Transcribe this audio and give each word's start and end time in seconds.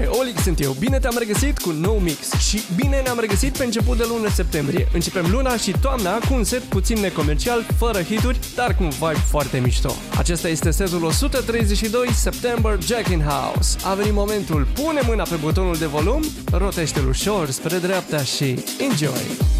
salutare! 0.00 0.18
Olic 0.20 0.38
sunt 0.38 0.60
eu, 0.60 0.72
bine 0.72 0.98
te-am 0.98 1.16
regăsit 1.18 1.58
cu 1.58 1.68
un 1.68 1.76
nou 1.76 1.98
mix 1.98 2.32
și 2.32 2.62
bine 2.76 3.00
ne-am 3.00 3.18
regăsit 3.20 3.56
pe 3.56 3.64
început 3.64 3.96
de 3.96 4.04
lună 4.08 4.28
septembrie. 4.28 4.88
Începem 4.92 5.30
luna 5.30 5.56
și 5.56 5.74
toamna 5.80 6.18
cu 6.18 6.34
un 6.34 6.44
set 6.44 6.62
puțin 6.62 7.00
necomercial, 7.00 7.66
fără 7.78 8.02
hituri, 8.02 8.38
dar 8.54 8.74
cu 8.74 8.82
un 8.82 8.88
vibe 8.90 9.24
foarte 9.28 9.58
mișto. 9.58 9.94
Acesta 10.18 10.48
este 10.48 10.70
setul 10.70 11.04
132 11.04 12.12
September 12.12 12.78
Jack 12.82 13.08
in 13.08 13.20
House. 13.20 13.76
A 13.84 13.94
venit 13.94 14.12
momentul, 14.12 14.66
pune 14.74 15.00
mâna 15.06 15.22
pe 15.22 15.34
butonul 15.34 15.76
de 15.76 15.86
volum, 15.86 16.22
rotește-l 16.52 17.08
ușor 17.08 17.50
spre 17.50 17.78
dreapta 17.78 18.22
și 18.22 18.64
enjoy! 18.78 19.59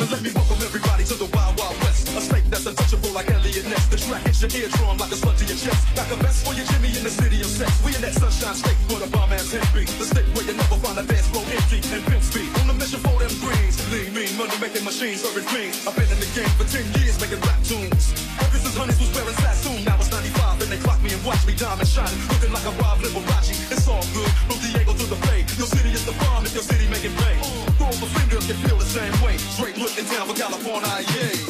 basement. 0.00 0.10
Let 0.10 0.22
me 0.22 0.32
welcome 0.32 0.60
everybody 0.64 1.04
to 1.04 1.14
the 1.14 1.28
Wild 1.36 1.58
Wild 1.58 1.76
West. 1.84 2.08
A 2.16 2.20
state 2.20 2.44
that's 2.48 2.66
untouchable 2.66 3.12
like 3.12 3.30
Eliot 3.30 3.66
Ness. 3.68 3.86
The 3.88 3.96
track 3.96 4.22
hits 4.22 4.40
your 4.40 4.50
eardrum 4.50 4.96
like 4.98 5.12
a 5.12 5.16
slug 5.16 5.36
to 5.36 5.44
your 5.44 5.56
chest. 5.56 5.80
Like 5.96 6.10
a 6.10 6.16
best 6.22 6.46
for 6.46 6.54
your 6.54 6.66
Jimmy 6.72 6.96
in 6.96 7.04
the 7.04 7.12
city 7.12 7.40
of 7.40 7.50
sex. 7.50 7.70
We 7.84 7.94
in 7.94 8.02
that 8.02 8.14
sunshine 8.14 8.54
state 8.54 8.78
where 8.88 9.00
the 9.00 9.10
bomb 9.12 9.32
ass 9.32 9.52
hit. 9.52 9.62
The 9.70 10.06
state 10.06 10.28
where 10.34 10.44
you 10.44 10.54
never 10.56 10.76
find 10.80 10.96
a 10.98 11.04
dance 11.04 11.28
floor 11.28 11.44
empty 11.44 11.78
and 11.92 12.02
pimp 12.08 12.22
speed. 12.22 12.48
On 12.60 12.70
a 12.70 12.74
mission 12.74 13.00
for 13.00 13.16
them 13.20 13.32
greens. 13.40 13.76
Lean, 13.92 14.14
mean, 14.14 14.32
money 14.38 14.56
making 14.60 14.84
machines, 14.84 15.20
serving 15.22 15.46
greens. 15.50 15.84
I've 15.86 15.96
been 15.96 16.08
in 16.08 16.20
the 16.20 16.30
game 16.32 16.52
for 16.56 16.64
10 16.64 16.84
years 17.00 17.20
making 17.20 17.40
rap 17.44 17.60
tunes. 17.66 18.14
Ever 18.40 18.58
since 18.58 18.76
Honeys 18.76 18.98
was 19.00 19.10
wearing 19.12 19.36
Sassoon, 19.42 19.82
now 19.84 19.98
it's 19.98 20.10
95 20.10 20.62
and 20.62 20.70
they 20.70 20.80
clock 20.80 21.00
me 21.02 21.12
and 21.12 21.22
watch 21.26 21.42
me 21.46 21.54
diamond 21.54 21.88
shining. 21.88 22.18
Looking 22.30 22.52
like 22.54 22.64
a 22.64 22.74
Rob 22.80 23.02
Liberace. 23.02 23.52
It's 23.70 23.86
all 23.90 24.04
good. 24.14 24.30
From 24.48 24.58
Diego 24.62 24.94
to 24.94 25.06
the 25.10 25.18
Bay. 25.26 25.42
Your 25.58 25.68
city 25.68 25.90
is 25.90 26.06
the 26.06 26.14
bomb 26.22 26.46
if 26.46 26.54
your 26.54 26.64
city 26.64 26.86
making 26.88 27.14
pay. 27.18 27.36
Throw 27.76 27.90
up 27.90 28.00
a 28.00 28.08
finger 28.14 28.38
if 28.38 28.48
you 28.48 28.56
feel 28.64 28.78
the 28.78 28.86
same 28.86 29.14
way 29.22 29.36
putting 29.80 30.04
it 30.04 30.10
down 30.10 30.26
for 30.26 30.34
California, 30.34 31.06
yeah. 31.16 31.49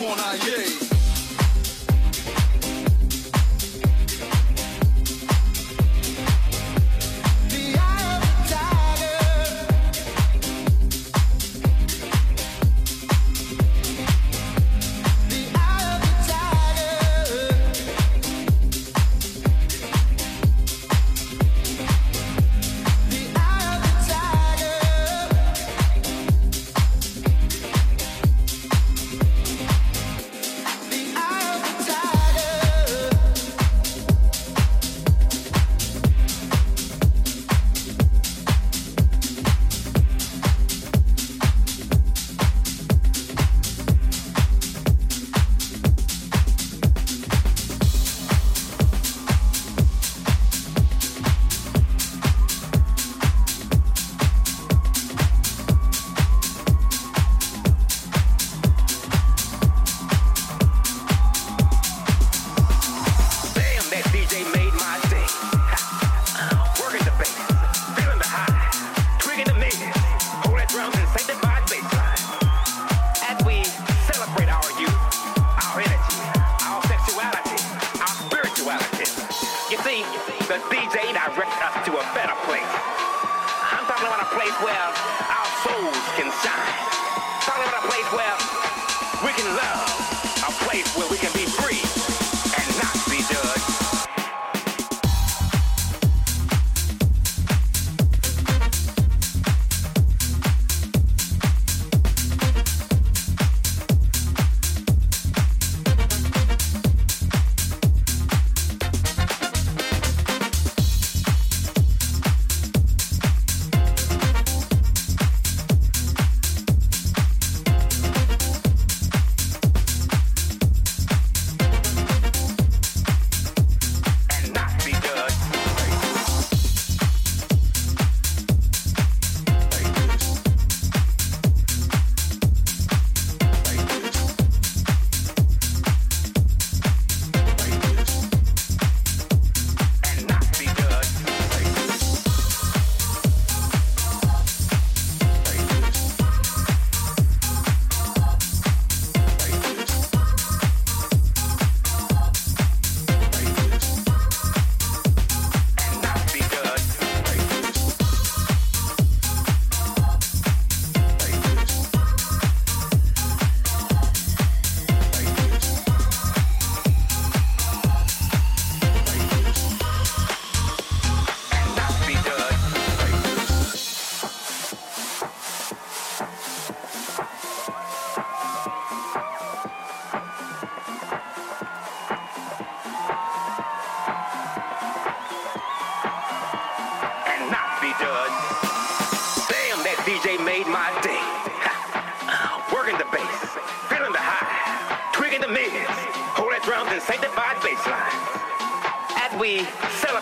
on 0.00 0.18
IA. 0.18 0.67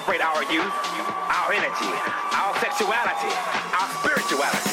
celebrate 0.07 0.25
our 0.25 0.43
youth, 0.53 0.73
our 1.29 1.53
energy, 1.53 1.91
our 2.33 2.55
sexuality, 2.61 3.35
our 3.75 3.89
spirituality. 3.89 4.66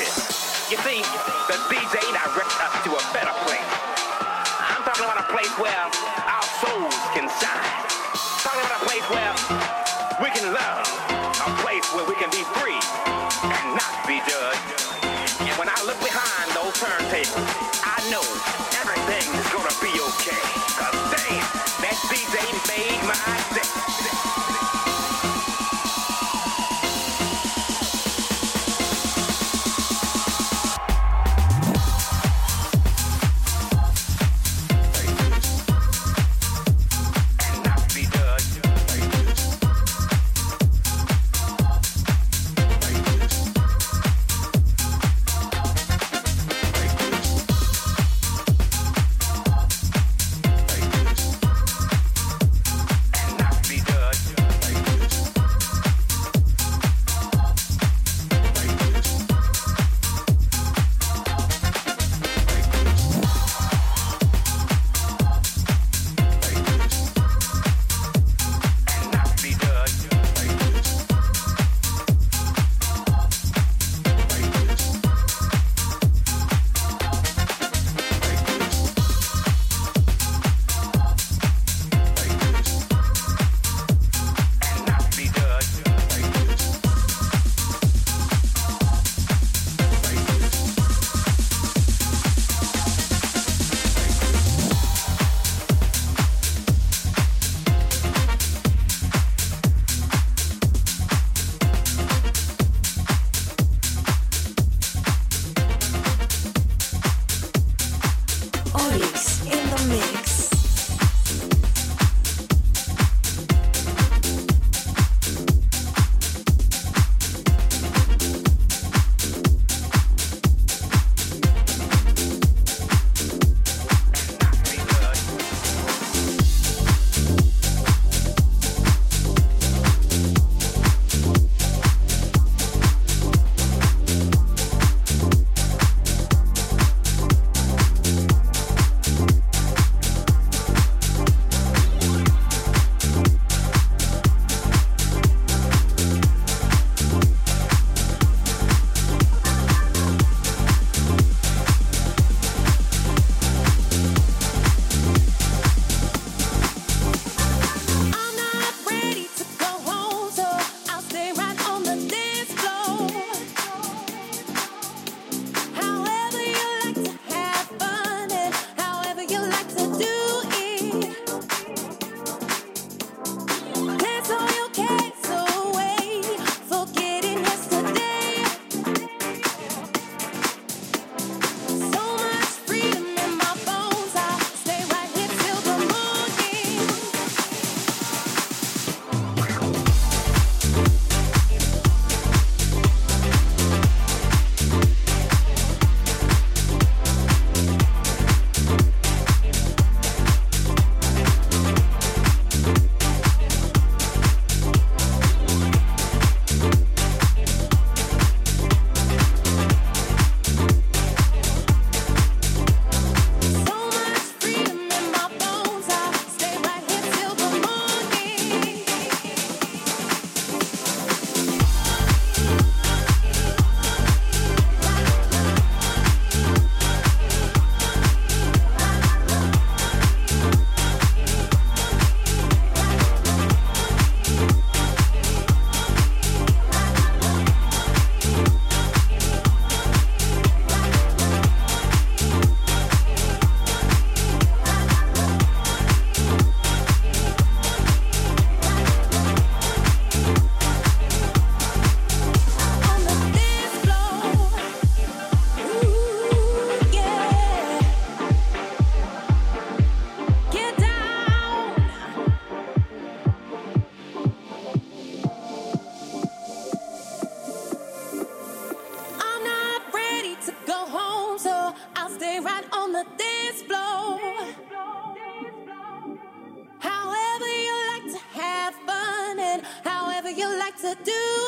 do 281.03 281.42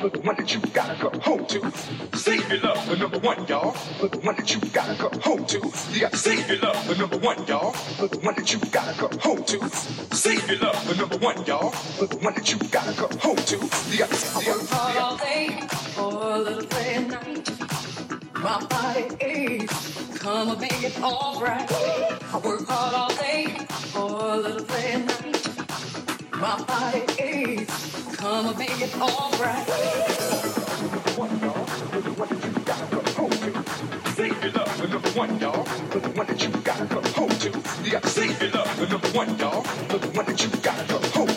but 0.00 0.12
the 0.14 0.20
one 0.20 0.36
that 0.36 0.54
you 0.54 0.60
gotta 0.72 0.96
go 1.00 1.10
home 1.20 1.44
to. 1.46 1.70
Save 2.16 2.48
your 2.48 2.60
love 2.60 2.84
for 2.86 2.96
number 2.96 3.18
one, 3.18 3.46
y'all, 3.46 3.76
but 4.00 4.12
the 4.12 4.18
one 4.18 4.34
that 4.36 4.52
you 4.54 4.60
gotta 4.70 5.00
go 5.00 5.10
home 5.20 5.44
to. 5.46 5.58
You 5.92 6.00
gotta 6.00 6.16
save 6.16 6.48
your 6.48 6.58
love 6.58 6.76
for 6.86 6.96
number 6.96 7.18
one, 7.18 7.46
y'all, 7.46 7.74
but 7.98 8.10
the 8.10 8.18
one 8.18 8.34
that 8.36 8.52
you 8.52 8.58
gotta 8.70 8.98
go 8.98 9.08
home 9.18 9.44
to. 9.44 9.68
Save 10.14 10.48
your 10.48 10.58
love 10.60 10.76
for 10.84 10.96
number 10.96 11.18
one, 11.18 11.44
y'all, 11.44 11.74
but 11.98 12.10
the 12.10 12.16
one 12.16 12.34
that 12.34 12.50
you 12.50 12.58
gotta 12.70 12.98
go 12.98 13.08
home 13.18 13.36
to. 13.36 13.56
You 13.56 13.98
gotta, 13.98 14.14
you 14.14 14.46
gotta, 14.46 14.62
you 14.62 14.68
gotta. 14.68 15.00
all 15.00 15.16
day 15.18 15.60
for 15.68 16.34
a 16.34 16.38
little 16.38 16.66
play 16.66 16.94
at 16.94 17.06
night. 17.08 17.50
My 18.40 18.64
body 18.66 19.06
aches. 19.20 20.18
Come 20.18 20.50
and 20.50 20.60
make 20.60 20.82
it 20.82 21.00
all 21.02 21.40
right. 21.40 21.70
I 21.70 22.38
work 22.44 22.66
hard 22.66 22.94
all 22.94 23.14
day 23.16 23.46
for 23.68 24.34
a 24.34 24.36
little 24.36 24.64
play 24.64 24.92
at 24.92 25.06
night. 25.06 26.36
My 26.36 26.62
body 26.64 27.04
aches. 27.22 27.89
Come, 28.20 28.54
baby, 28.54 28.72
it's 28.84 28.94
all 29.00 29.30
right. 29.40 29.64
One, 31.16 31.40
y'all, 31.40 31.64
the 32.02 32.12
one 32.12 32.28
that 32.28 32.44
you 32.44 32.52
gotta 32.64 32.86
propose 32.86 33.40
to. 33.40 34.12
Save 34.12 34.44
your 34.44 34.52
love 34.52 34.68
for 34.72 34.88
number 34.88 35.08
one, 35.10 35.40
y'all, 35.40 35.64
with 35.94 36.02
the 36.02 36.10
one 36.10 36.26
that 36.26 36.42
you 36.42 36.50
gotta 36.62 36.84
propose 36.84 37.38
to. 37.38 37.48
You 37.82 37.90
gotta 37.92 38.08
save 38.08 38.42
your 38.42 38.50
love 38.50 38.68
for 38.72 38.86
number 38.88 39.08
one, 39.08 39.38
y'all, 39.38 39.62
with 39.62 40.02
the 40.02 40.08
one 40.08 40.26
that 40.26 40.44
you 40.44 40.50
gotta 40.60 40.84
propose 40.84 41.29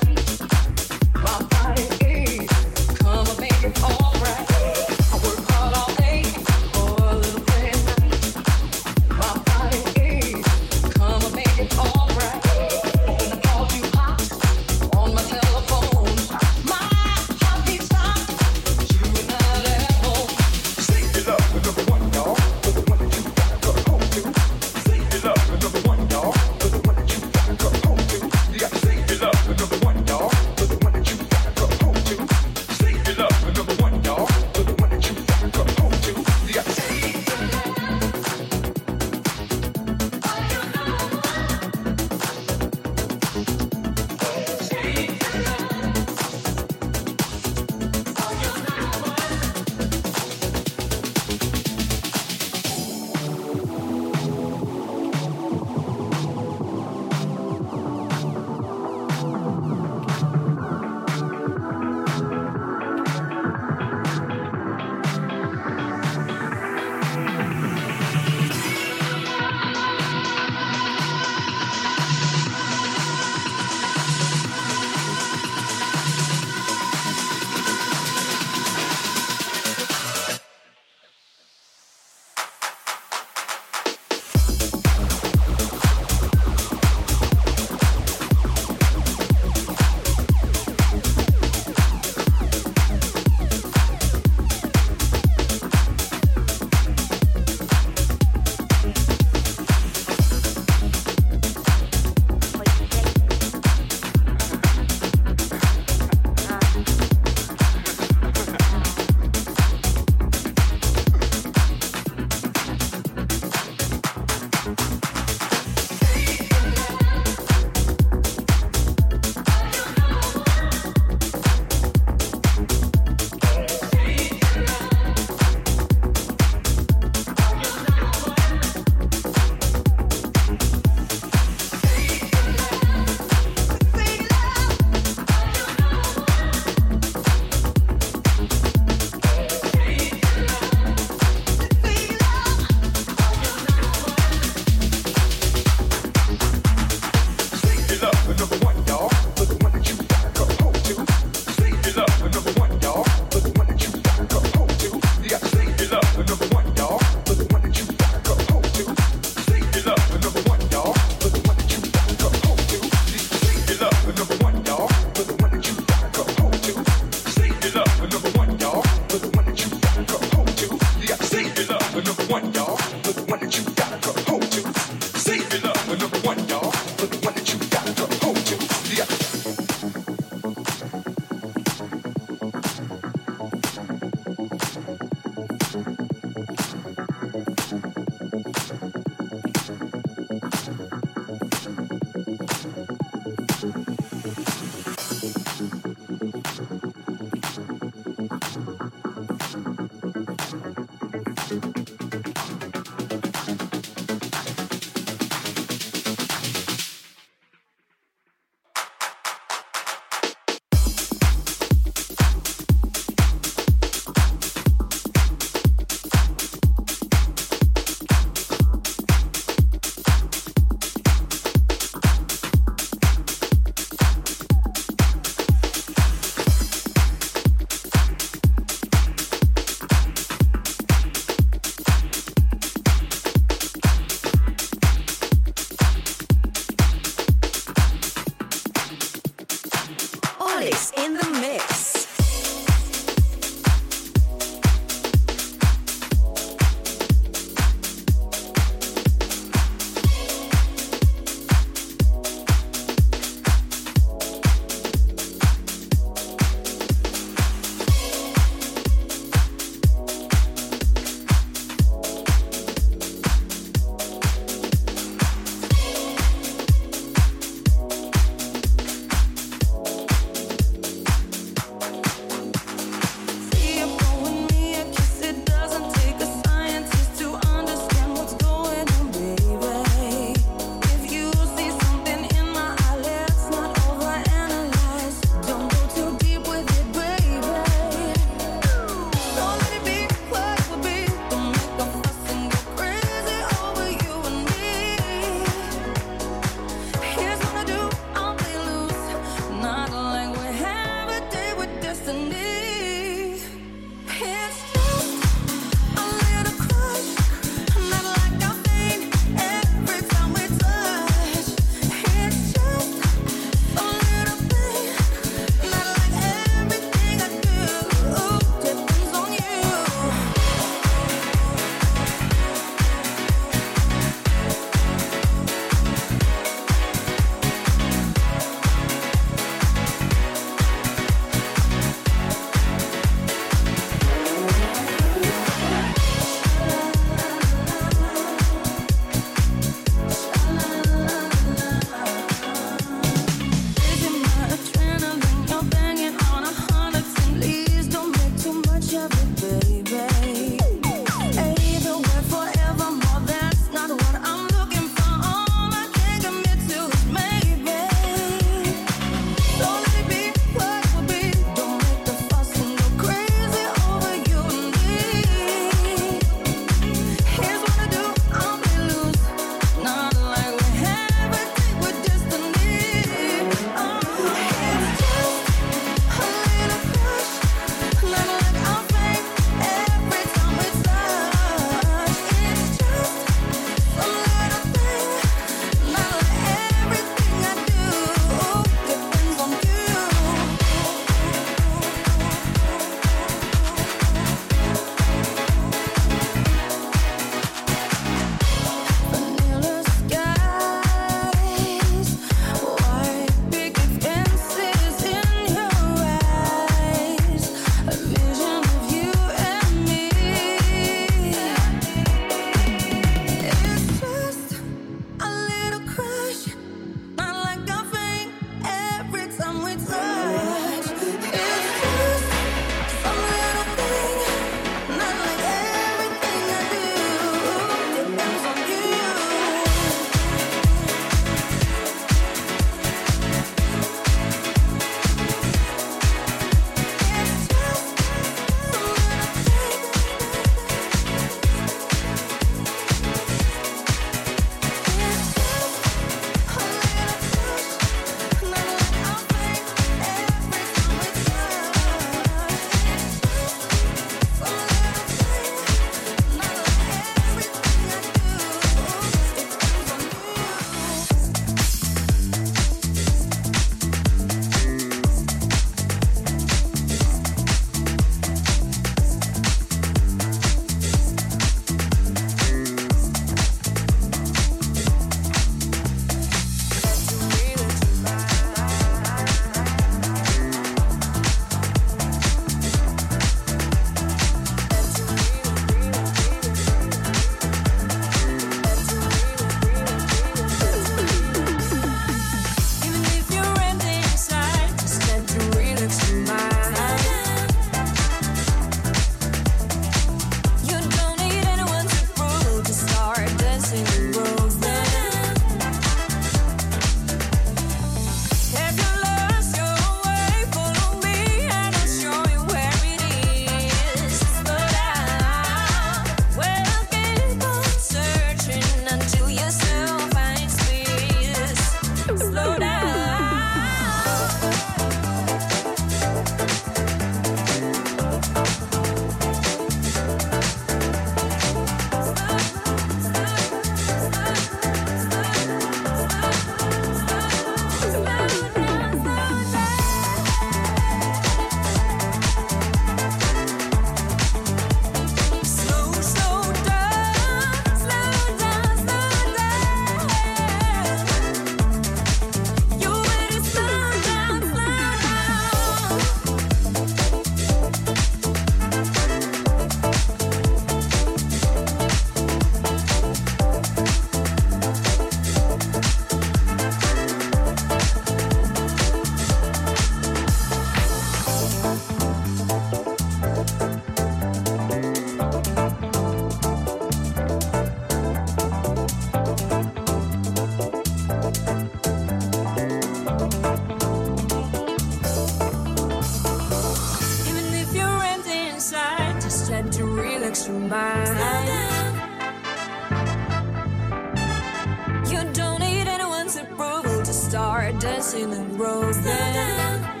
start 597.31 597.79
dancing 597.79 598.33
in 598.33 598.57
rows. 598.57 600.00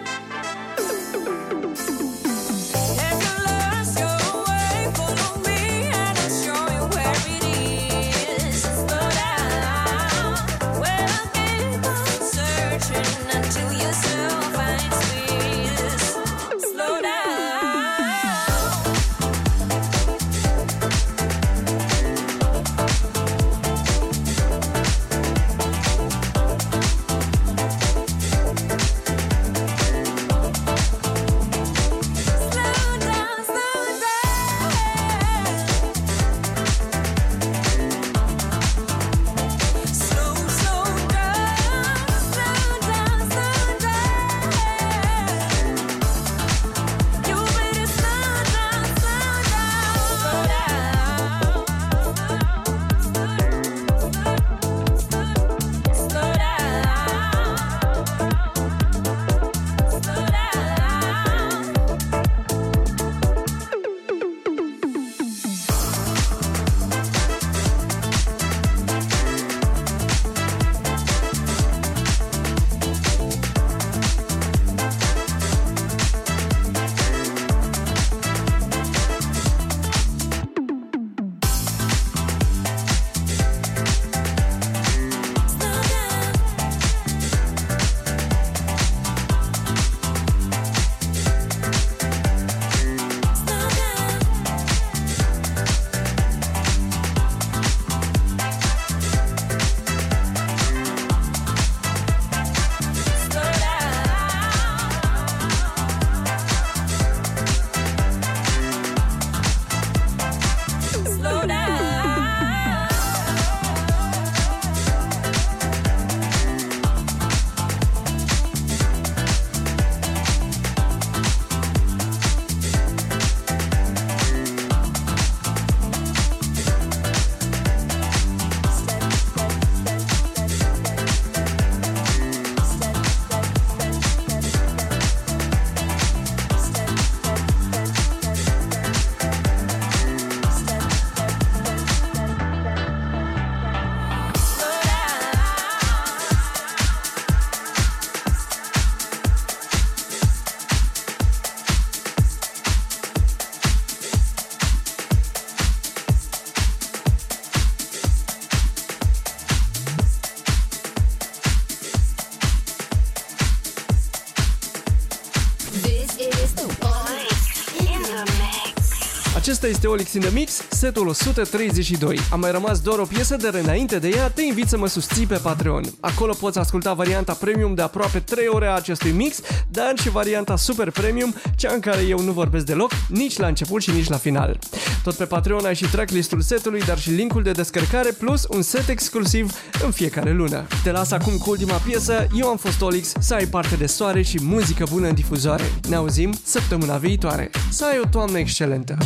Este 169.71 169.87
Olix 169.87 170.13
in 170.13 170.21
the 170.21 170.29
Mix, 170.33 170.61
setul 170.69 171.07
132. 171.07 172.19
Am 172.31 172.39
mai 172.39 172.51
rămas 172.51 172.79
doar 172.79 172.99
o 172.99 173.03
piesă, 173.03 173.35
dar 173.35 173.53
înainte 173.53 173.99
de 173.99 174.07
ea 174.07 174.29
te 174.29 174.41
invit 174.41 174.67
să 174.67 174.77
mă 174.77 174.87
susții 174.87 175.25
pe 175.25 175.35
Patreon. 175.35 175.83
Acolo 175.99 176.33
poți 176.33 176.57
asculta 176.57 176.93
varianta 176.93 177.33
premium 177.33 177.73
de 177.73 177.81
aproape 177.81 178.19
3 178.19 178.47
ore 178.47 178.67
a 178.67 178.75
acestui 178.75 179.11
mix, 179.11 179.39
dar 179.69 179.93
și 180.01 180.09
varianta 180.09 180.55
super 180.55 180.89
premium, 180.89 181.35
cea 181.55 181.73
în 181.73 181.79
care 181.79 182.01
eu 182.01 182.19
nu 182.19 182.31
vorbesc 182.31 182.65
deloc, 182.65 182.91
nici 183.07 183.37
la 183.37 183.47
început 183.47 183.81
și 183.81 183.91
nici 183.91 184.07
la 184.07 184.17
final. 184.17 184.59
Tot 185.03 185.15
pe 185.15 185.25
Patreon 185.25 185.65
ai 185.65 185.75
și 185.75 185.85
tracklistul 185.85 186.41
setului, 186.41 186.81
dar 186.81 186.99
și 186.99 187.09
linkul 187.09 187.43
de 187.43 187.51
descărcare 187.51 188.11
plus 188.11 188.45
un 188.49 188.61
set 188.61 188.87
exclusiv 188.87 189.51
în 189.83 189.91
fiecare 189.91 190.31
lună. 190.31 190.67
Te 190.83 190.91
las 190.91 191.11
acum 191.11 191.37
cu 191.37 191.49
ultima 191.49 191.75
piesă, 191.75 192.27
eu 192.35 192.47
am 192.47 192.57
fost 192.57 192.81
Olix, 192.81 193.13
să 193.19 193.33
ai 193.33 193.45
parte 193.45 193.75
de 193.75 193.85
soare 193.85 194.21
și 194.21 194.39
muzică 194.41 194.85
bună 194.91 195.07
în 195.07 195.13
difuzoare. 195.15 195.71
Ne 195.89 195.95
auzim 195.95 196.33
săptămâna 196.43 196.97
viitoare. 196.97 197.49
Să 197.69 197.85
ai 197.85 197.99
o 198.03 198.07
toamnă 198.11 198.37
excelentă! 198.37 198.97